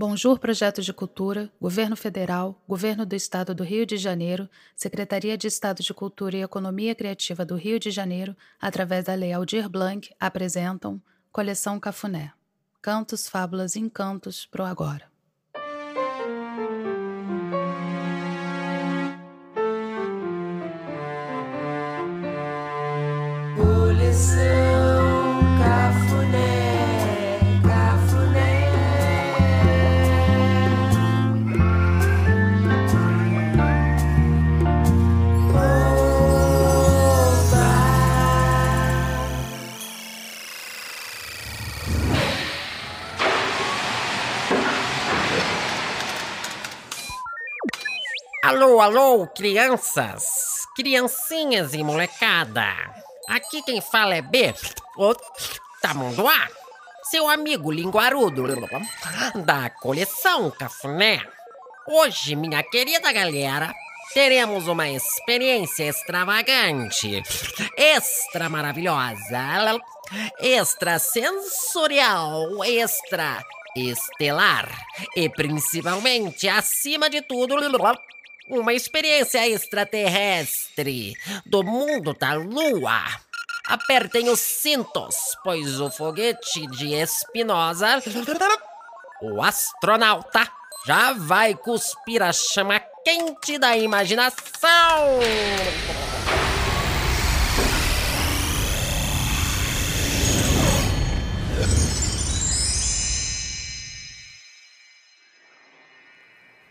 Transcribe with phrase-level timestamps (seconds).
[0.00, 5.48] Bonjour Projetos de Cultura, Governo Federal, Governo do Estado do Rio de Janeiro, Secretaria de
[5.48, 10.08] Estado de Cultura e Economia Criativa do Rio de Janeiro, através da Lei Aldir Blanc,
[10.20, 12.32] apresentam Coleção Cafuné.
[12.80, 15.10] Cantos, fábulas e encantos pro agora.
[48.60, 52.66] Alô, alô, crianças, criancinhas e molecada.
[53.28, 54.52] Aqui quem fala é B,
[54.96, 55.14] o
[55.80, 56.48] Tamanduá,
[57.04, 58.42] seu amigo linguarudo
[59.46, 61.22] da coleção Cafuné.
[61.86, 63.72] Hoje, minha querida galera,
[64.12, 67.22] teremos uma experiência extravagante,
[67.76, 69.78] extra maravilhosa,
[70.40, 73.40] extra sensorial, extra
[73.76, 74.68] estelar
[75.14, 77.54] e principalmente, acima de tudo,
[78.48, 83.02] uma experiência extraterrestre do mundo da Lua.
[83.66, 88.02] Apertem os cintos, pois o foguete de Espinosa,
[89.20, 90.50] o astronauta,
[90.86, 95.18] já vai cuspir a chama quente da imaginação.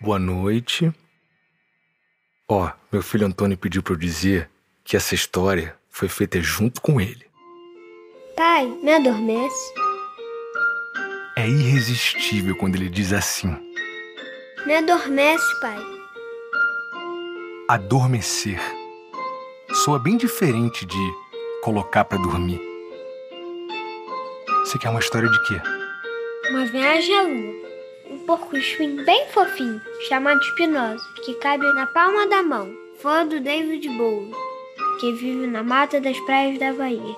[0.00, 0.92] Boa noite.
[2.48, 4.50] Ó, meu filho Antônio pediu pra eu dizer
[4.84, 7.26] que essa história foi feita junto com ele.
[8.36, 9.74] Pai, me adormece.
[11.36, 13.48] É irresistível quando ele diz assim:
[14.66, 15.78] Me adormece, pai.
[17.68, 18.60] adormecer.
[19.84, 21.12] Soa bem diferente de
[21.62, 22.60] colocar pra dormir.
[24.60, 25.60] Você quer uma história de quê?
[26.50, 27.63] Uma viagem à lua.
[28.10, 32.70] Um porco espinho bem fofinho, chamado Espinosa, que cabe na palma da mão.
[33.00, 34.30] Fã do David Bowie,
[35.00, 37.16] que vive na mata das praias da Bahia.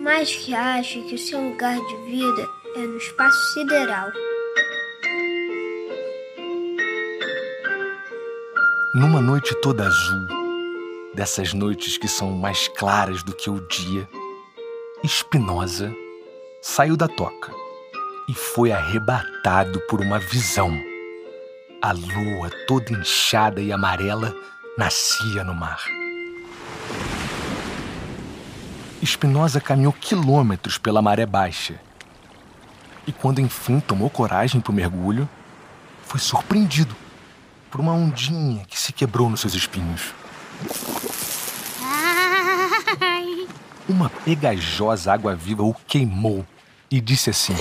[0.00, 4.10] Mas que acha que seu lugar de vida é no espaço sideral.
[8.94, 10.26] Numa noite toda azul,
[11.14, 14.08] dessas noites que são mais claras do que o dia,
[15.02, 15.94] Espinosa
[16.60, 17.61] saiu da toca
[18.28, 20.72] e foi arrebatado por uma visão.
[21.80, 24.34] A lua, toda inchada e amarela,
[24.78, 25.82] nascia no mar.
[29.02, 31.80] Espinosa caminhou quilômetros pela maré baixa.
[33.04, 35.28] E quando enfim tomou coragem para o mergulho,
[36.04, 36.94] foi surpreendido
[37.68, 40.14] por uma ondinha que se quebrou nos seus espinhos.
[43.88, 46.46] Uma pegajosa água-viva o queimou
[46.88, 47.56] e disse assim: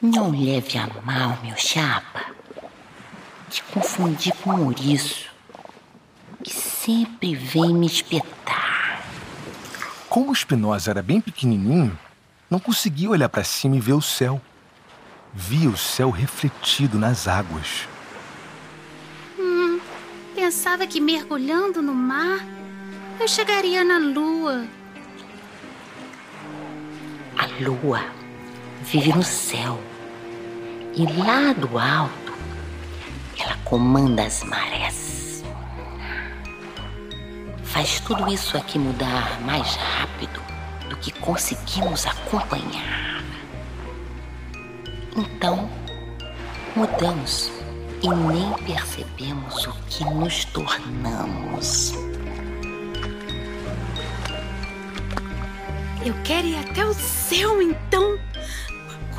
[0.00, 2.24] Não leve a mal, meu chapa.
[3.50, 5.28] Te confundi com o ouriço,
[6.44, 9.02] que sempre vem me espetar.
[10.08, 11.98] Como Espinosa era bem pequenininho,
[12.48, 14.40] não conseguia olhar para cima e ver o céu.
[15.34, 17.88] Via o céu refletido nas águas.
[20.34, 22.38] pensava que mergulhando no mar
[23.20, 24.64] eu chegaria na lua.
[27.36, 28.27] A lua
[28.82, 29.78] vive no céu
[30.94, 32.32] e lá do alto
[33.38, 35.44] ela comanda as marés.
[37.62, 40.40] Faz tudo isso aqui mudar mais rápido
[40.88, 43.22] do que conseguimos acompanhar.
[45.16, 45.70] Então,
[46.74, 47.50] mudamos
[48.02, 51.92] e nem percebemos o que nos tornamos.
[56.04, 58.18] Eu quero ir até o céu então.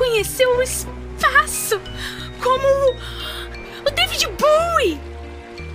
[0.00, 1.78] Conhecer o espaço.
[2.42, 2.96] Como o,
[3.86, 4.98] o David Bowie.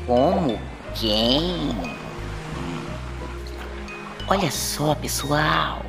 [0.07, 0.59] Como?
[0.95, 1.75] Quem?
[4.27, 5.85] Olha só, pessoal.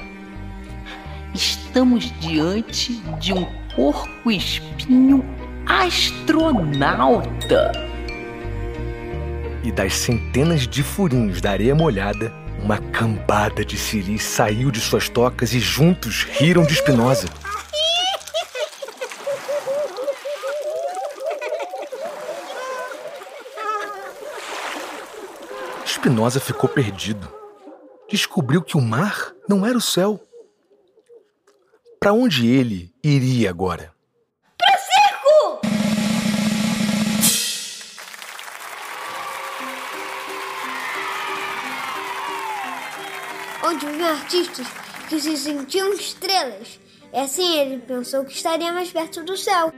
[1.32, 5.24] Estamos diante de um porco-espinho
[5.64, 7.72] astronauta.
[9.64, 12.30] E das centenas de furinhos da areia molhada,
[12.62, 17.28] uma cambada de siris saiu de suas tocas e juntos riram de Espinosa.
[26.06, 27.28] Espinosa ficou perdido.
[28.08, 30.20] Descobriu que o mar não era o céu.
[31.98, 33.92] Para onde ele iria agora?
[34.56, 35.60] Para circo!
[43.64, 44.68] Onde viviam artistas
[45.08, 46.78] que se sentiam estrelas.
[47.12, 49.72] E assim ele pensou que estaria mais perto do céu.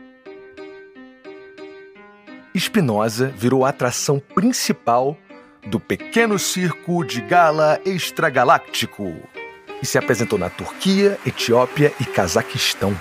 [2.55, 5.17] Espinosa virou a atração principal
[5.67, 9.15] do pequeno circo de gala extragaláctico
[9.83, 12.97] e se apresentou na Turquia, Etiópia e Cazaquistão.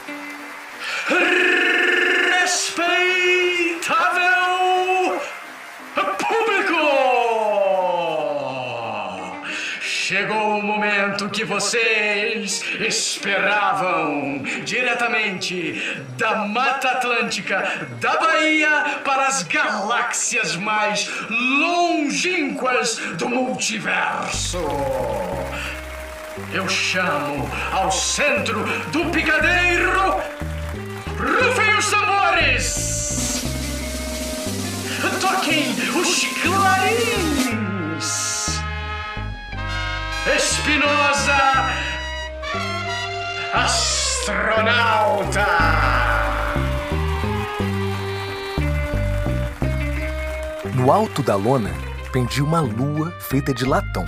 [11.29, 15.81] Que vocês esperavam diretamente
[16.17, 24.59] da Mata Atlântica, da Bahia para as galáxias mais longínquas do multiverso.
[26.53, 30.21] Eu chamo ao centro do picadeiro.
[31.17, 33.43] Rufem os tambores!
[35.19, 37.66] Toquem os clarins!
[40.35, 41.37] Espinosa
[43.53, 45.45] Astronauta!
[50.75, 51.71] No alto da lona
[52.11, 54.05] pendia uma lua feita de latão.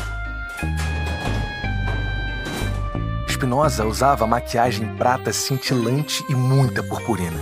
[3.29, 7.39] Spinoza usava maquiagem prata cintilante e muita purpurina.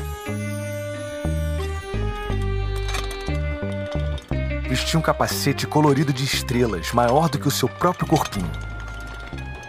[4.87, 8.49] Vestia um capacete colorido de estrelas, maior do que o seu próprio corpinho.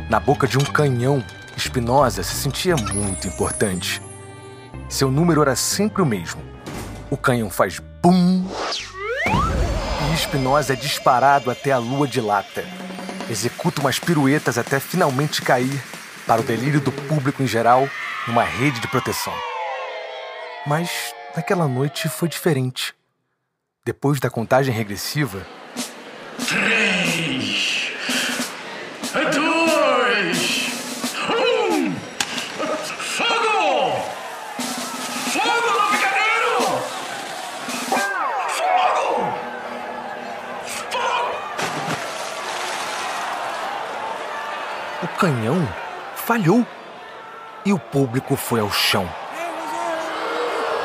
[0.08, 1.24] Na boca de um canhão,
[1.58, 4.00] Spinoza se sentia muito importante.
[4.88, 6.40] Seu número era sempre o mesmo.
[7.10, 8.46] O canhão faz BUM!
[9.26, 12.64] E Spinoza é disparado até a lua de lata.
[13.28, 15.82] Executa umas piruetas até finalmente cair,
[16.28, 17.88] para o delírio do público em geral,
[18.28, 19.34] numa rede de proteção.
[20.64, 22.96] Mas naquela noite foi diferente.
[23.88, 25.46] Depois da contagem regressiva,
[26.46, 27.90] Três,
[29.34, 30.68] dois,
[31.30, 31.94] um.
[32.98, 34.02] Fogo!
[35.32, 36.58] Fogo no picadeiro!
[38.50, 39.32] Fogo!
[40.90, 41.32] Fogo!
[45.02, 45.66] o canhão
[46.14, 46.66] falhou
[47.64, 49.08] e o público foi ao chão.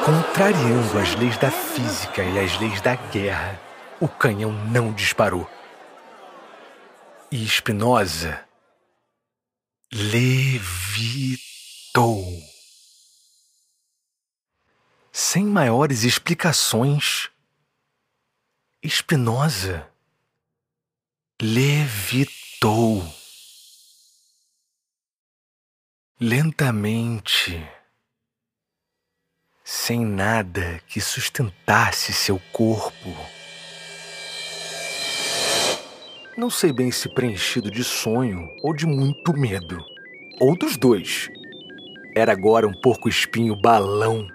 [0.05, 3.57] Contrariando as leis da física e as leis da guerra,
[4.01, 5.49] o canhão não disparou.
[7.31, 8.43] E Spinoza
[9.93, 11.41] levitou.
[15.09, 17.29] Sem maiores explicações,
[18.85, 19.89] Spinoza
[21.41, 23.01] levitou.
[26.19, 27.65] Lentamente,
[29.63, 33.15] sem nada que sustentasse seu corpo.
[36.35, 39.77] Não sei bem se preenchido de sonho ou de muito medo,
[40.39, 41.29] ou dos dois.
[42.15, 44.27] Era agora um porco-espinho balão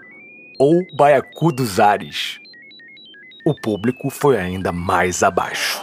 [0.58, 2.40] ou baiacu dos ares.
[3.44, 5.82] O público foi ainda mais abaixo.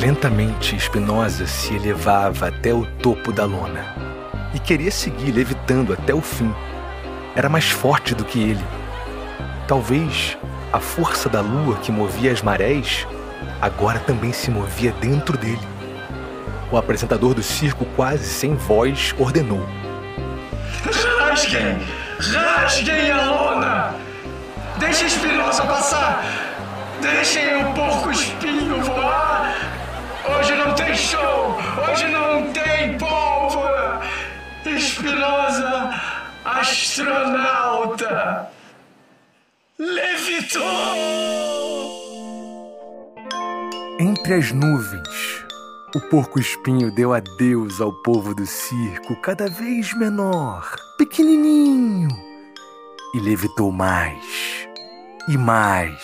[0.00, 3.84] Lentamente, Spinoza se elevava até o topo da lona
[4.54, 6.50] e queria seguir levitando até o fim.
[7.36, 8.64] Era mais forte do que ele.
[9.68, 10.38] Talvez
[10.72, 13.06] a força da lua que movia as marés
[13.60, 15.68] agora também se movia dentro dele.
[16.72, 19.68] O apresentador do circo, quase sem voz, ordenou:
[21.18, 21.78] Rasguem!
[22.18, 23.94] Rasguem a lona!
[24.78, 26.24] Deixem Espinosa passar!
[27.02, 29.39] Deixem o porco espinho voar!
[30.28, 31.56] Hoje não tem show!
[31.88, 34.00] Hoje não tem pólvora!
[34.66, 35.90] Espinosa,
[36.44, 38.50] astronauta!
[39.78, 40.60] Levitou!
[43.98, 45.44] Entre as nuvens,
[45.94, 52.08] o porco-espinho deu adeus ao povo do circo, cada vez menor, pequenininho,
[53.14, 54.68] e levitou mais,
[55.28, 56.02] e mais,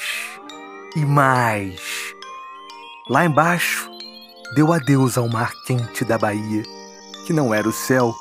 [0.97, 1.81] e mais.
[3.09, 3.89] Lá embaixo,
[4.55, 6.63] deu adeus ao mar quente da Bahia,
[7.27, 8.15] que não era o céu.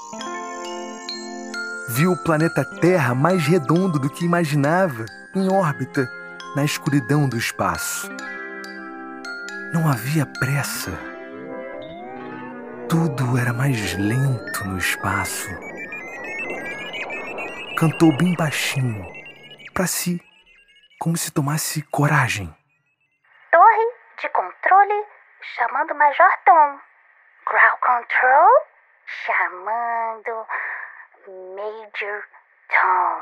[1.90, 5.06] Viu o planeta Terra mais redondo do que imaginava,
[5.36, 6.10] em órbita,
[6.56, 8.10] na escuridão do espaço.
[9.74, 10.92] Não havia pressa.
[12.90, 15.50] Tudo era mais lento no espaço.
[17.78, 19.06] Cantou bem baixinho,
[19.74, 20.22] para si,
[21.00, 22.48] como se tomasse coragem.
[23.52, 23.86] Torre
[24.22, 25.15] de controle
[25.54, 26.80] Chamando Major Tom.
[27.46, 28.50] Ground Control?
[29.06, 30.48] Chamando
[31.56, 32.24] Major
[32.68, 33.22] Tom.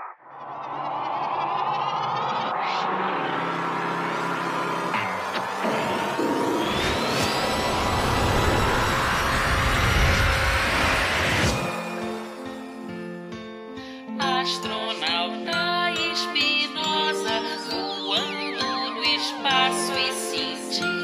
[14.20, 21.03] Astronauta espinosa voando no espaço e sentindo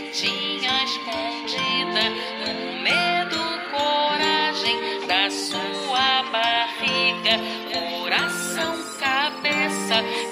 [0.00, 2.08] tinha escondida
[2.40, 3.38] no medo,
[3.70, 7.38] coragem da sua barriga,
[7.72, 10.31] coração, cabeça.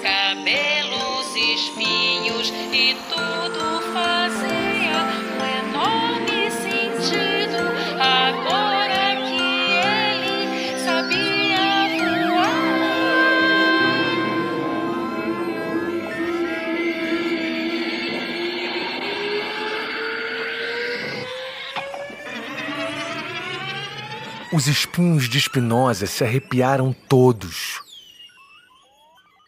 [24.53, 27.81] Os espinhos de Espinosa se arrepiaram todos.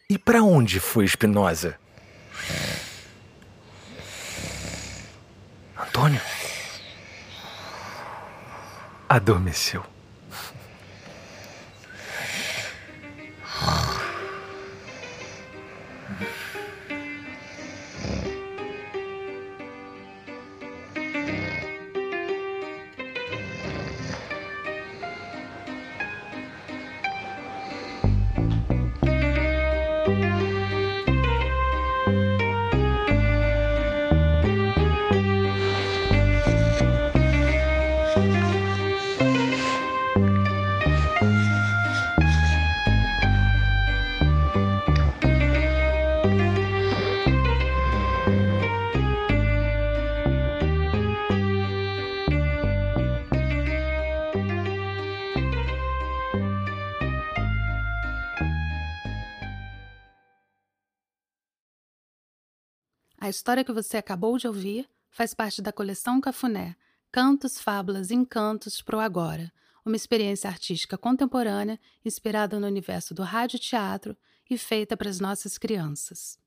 [0.08, 1.78] E para onde foi Espinosa?
[5.76, 6.20] Antônio
[9.08, 9.93] adormeceu.
[63.24, 66.76] A história que você acabou de ouvir faz parte da coleção Cafuné,
[67.10, 69.50] Cantos, Fábulas e Encantos pro Agora,
[69.82, 74.14] uma experiência artística contemporânea inspirada no universo do rádio-teatro
[74.50, 76.38] e feita para as nossas crianças.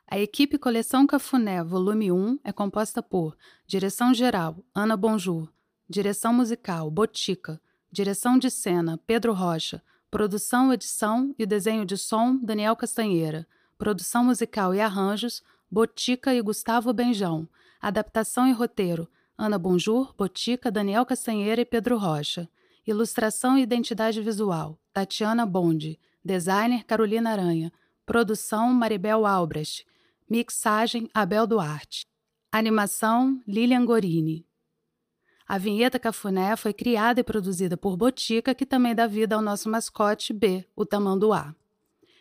[0.06, 3.36] A equipe Coleção Cafuné, volume 1, é composta por
[3.66, 5.52] Direção Geral, Ana Bonjour,
[5.88, 7.60] Direção musical: Botica.
[7.90, 9.82] Direção de cena: Pedro Rocha.
[10.10, 13.46] Produção, edição e desenho de som: Daniel Castanheira.
[13.76, 17.46] Produção musical e arranjos: Botica e Gustavo Benjão.
[17.78, 19.06] Adaptação e roteiro:
[19.44, 22.48] Ana Bonjour, Botica, Daniel Castanheira e Pedro Rocha.
[22.86, 25.98] Ilustração e identidade visual: Tatiana Bonde.
[26.24, 27.72] Designer: Carolina Aranha.
[28.06, 29.84] Produção: Maribel Albrecht.
[30.30, 32.06] Mixagem: Abel Duarte.
[32.52, 34.46] Animação: Lilian Gorini.
[35.44, 39.68] A vinheta Cafuné foi criada e produzida por Botica, que também dá vida ao nosso
[39.68, 41.52] mascote B, o tamanduá.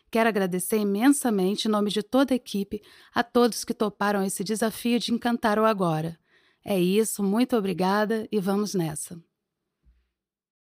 [0.10, 2.82] Quero agradecer imensamente, em nome de toda a equipe,
[3.14, 6.20] a todos que toparam esse desafio de encantar o agora.
[6.64, 9.22] É isso, muito obrigada e vamos nessa.